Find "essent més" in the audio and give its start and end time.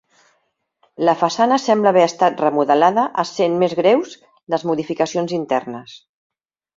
3.25-3.75